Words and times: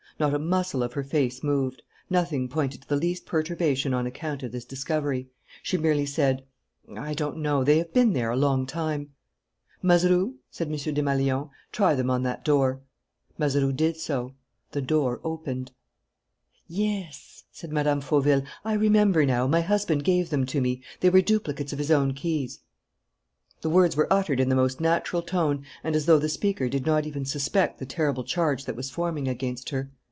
Not 0.19 0.35
a 0.35 0.37
muscle 0.39 0.83
of 0.83 0.93
her 0.93 1.03
face 1.03 1.41
moved. 1.43 1.81
Nothing 2.07 2.47
pointed 2.47 2.83
to 2.83 2.87
the 2.87 2.95
least 2.95 3.25
perturbation 3.25 3.91
on 3.91 4.05
account 4.05 4.43
of 4.43 4.51
this 4.51 4.65
discovery. 4.65 5.29
She 5.63 5.79
merely 5.79 6.05
said: 6.05 6.43
"I 6.95 7.15
don't 7.15 7.37
know. 7.37 7.63
They 7.63 7.79
have 7.79 7.91
been 7.91 8.13
there 8.13 8.29
a 8.29 8.35
long 8.35 8.67
time." 8.67 9.13
"Mazeroux," 9.81 10.35
said 10.51 10.67
M. 10.67 10.73
Desmalions, 10.75 11.49
"try 11.71 11.95
them 11.95 12.11
on 12.11 12.21
that 12.21 12.45
door." 12.45 12.81
Mazeroux 13.39 13.73
did 13.73 13.97
so. 13.97 14.35
The 14.73 14.81
door 14.83 15.19
opened. 15.23 15.71
"Yes," 16.67 17.45
said 17.51 17.71
Mme. 17.71 18.01
Fauville. 18.01 18.43
"I 18.63 18.73
remember 18.73 19.25
now, 19.25 19.47
my 19.47 19.61
husband 19.61 20.03
gave 20.03 20.29
them 20.29 20.45
to 20.47 20.61
me. 20.61 20.83
They 20.99 21.09
were 21.09 21.21
duplicates 21.21 21.73
of 21.73 21.79
his 21.79 21.89
own 21.89 22.13
keys" 22.13 22.59
The 23.63 23.71
words 23.71 23.95
were 23.95 24.11
uttered 24.13 24.39
in 24.39 24.49
the 24.49 24.55
most 24.55 24.79
natural 24.79 25.23
tone 25.23 25.65
and 25.83 25.95
as 25.95 26.05
though 26.05 26.19
the 26.19 26.29
speaker 26.29 26.69
did 26.69 26.85
not 26.85 27.07
even 27.07 27.25
suspect 27.25 27.79
the 27.79 27.87
terrible 27.87 28.23
charge 28.23 28.65
that 28.65 28.75
was 28.75 28.91
forming 28.91 29.27
against 29.27 29.71
her. 29.71 29.89